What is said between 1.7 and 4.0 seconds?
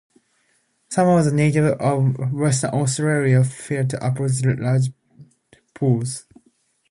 of western Australia fear